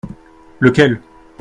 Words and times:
Lequel? 0.61 0.99